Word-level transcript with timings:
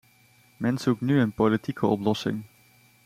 Men 0.57 0.77
zoekt 0.77 1.01
nu 1.01 1.19
een 1.21 1.31
politieke 1.33 1.85
oplossing. 1.87 2.43